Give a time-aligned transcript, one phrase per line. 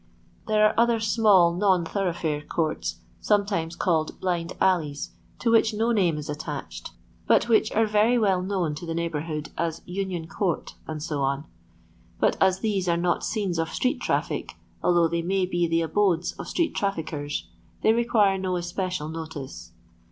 [0.47, 6.17] There are other small non thoroughfare courts, sometimes called blind alleys, to which no name
[6.17, 6.89] is attached,
[7.27, 11.15] but which are very well known to the neighbourhood as Union court, &c.;
[12.19, 16.31] but as these arc not scenes of street traffic, although they may bo the abodes
[16.31, 17.43] of street traf fickers,
[17.83, 19.69] they require no especial notice.